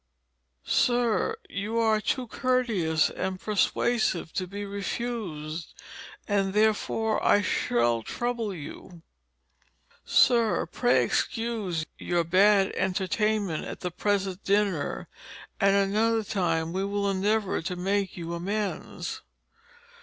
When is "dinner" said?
14.43-15.07